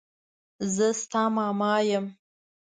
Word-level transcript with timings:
زه 0.73 0.87
ستا 1.01 1.23
ماما 1.35 1.73
يم. 1.89 2.05